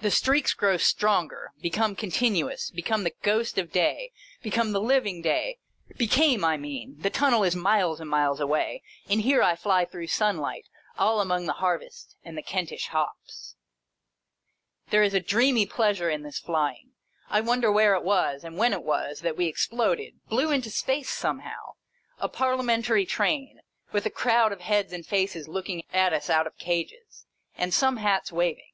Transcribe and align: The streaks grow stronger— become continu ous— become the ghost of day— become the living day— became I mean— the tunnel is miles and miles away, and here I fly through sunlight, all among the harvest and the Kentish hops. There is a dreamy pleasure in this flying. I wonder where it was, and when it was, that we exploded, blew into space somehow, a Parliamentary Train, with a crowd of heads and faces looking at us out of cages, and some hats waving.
The 0.00 0.10
streaks 0.10 0.54
grow 0.54 0.78
stronger— 0.78 1.52
become 1.60 1.96
continu 1.96 2.50
ous— 2.50 2.70
become 2.70 3.04
the 3.04 3.12
ghost 3.22 3.58
of 3.58 3.70
day— 3.70 4.10
become 4.42 4.72
the 4.72 4.80
living 4.80 5.20
day— 5.20 5.58
became 5.98 6.42
I 6.46 6.56
mean— 6.56 6.94
the 7.02 7.10
tunnel 7.10 7.44
is 7.44 7.54
miles 7.54 8.00
and 8.00 8.08
miles 8.08 8.40
away, 8.40 8.82
and 9.06 9.20
here 9.20 9.42
I 9.42 9.54
fly 9.54 9.84
through 9.84 10.06
sunlight, 10.06 10.70
all 10.98 11.20
among 11.20 11.44
the 11.44 11.52
harvest 11.60 12.16
and 12.24 12.38
the 12.38 12.42
Kentish 12.42 12.86
hops. 12.88 13.56
There 14.88 15.02
is 15.02 15.12
a 15.12 15.20
dreamy 15.20 15.66
pleasure 15.66 16.08
in 16.08 16.22
this 16.22 16.38
flying. 16.38 16.92
I 17.28 17.42
wonder 17.42 17.70
where 17.70 17.94
it 17.94 18.02
was, 18.02 18.44
and 18.44 18.56
when 18.56 18.72
it 18.72 18.82
was, 18.82 19.20
that 19.20 19.36
we 19.36 19.44
exploded, 19.44 20.18
blew 20.26 20.52
into 20.52 20.70
space 20.70 21.10
somehow, 21.10 21.74
a 22.18 22.30
Parliamentary 22.30 23.04
Train, 23.04 23.60
with 23.92 24.06
a 24.06 24.10
crowd 24.10 24.52
of 24.52 24.62
heads 24.62 24.90
and 24.90 25.04
faces 25.04 25.48
looking 25.48 25.84
at 25.92 26.14
us 26.14 26.30
out 26.30 26.46
of 26.46 26.56
cages, 26.56 27.26
and 27.58 27.74
some 27.74 27.98
hats 27.98 28.32
waving. 28.32 28.70